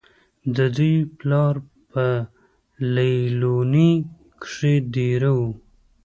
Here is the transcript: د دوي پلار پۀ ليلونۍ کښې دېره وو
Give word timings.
د 0.55 0.57
دوي 0.75 0.95
پلار 1.17 1.55
پۀ 1.89 2.05
ليلونۍ 2.95 3.91
کښې 4.41 4.73
دېره 4.93 5.31
وو 5.37 5.49